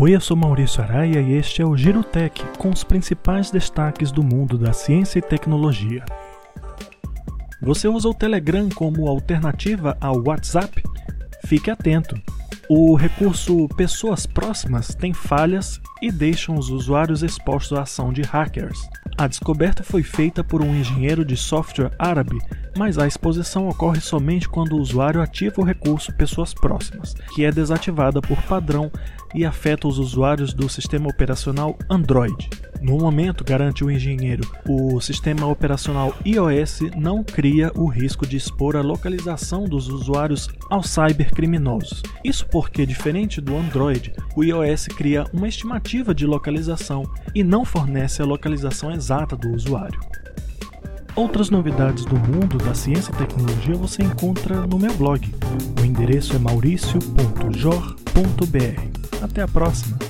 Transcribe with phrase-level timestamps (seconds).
[0.00, 4.22] Oi, eu sou Maurício Araia e este é o Girotech com os principais destaques do
[4.22, 6.02] mundo da ciência e tecnologia.
[7.60, 10.82] Você usa o Telegram como alternativa ao WhatsApp?
[11.44, 12.18] Fique atento!
[12.72, 18.78] O recurso Pessoas Próximas tem falhas e deixa os usuários expostos à ação de hackers.
[19.18, 22.38] A descoberta foi feita por um engenheiro de software árabe,
[22.78, 27.50] mas a exposição ocorre somente quando o usuário ativa o recurso Pessoas Próximas, que é
[27.50, 28.88] desativada por padrão
[29.34, 32.48] e afeta os usuários do sistema operacional Android.
[32.80, 38.74] No momento, garante o engenheiro, o sistema operacional iOS não cria o risco de expor
[38.74, 42.02] a localização dos usuários aos cybercriminosos.
[42.24, 48.20] Isso porque, diferente do Android, o iOS cria uma estimativa de localização e não fornece
[48.20, 49.98] a localização exata do usuário.
[51.16, 55.26] Outras novidades do mundo da ciência e tecnologia você encontra no meu blog.
[55.80, 59.24] O endereço é mauricio.jor.br.
[59.24, 60.09] Até a próxima!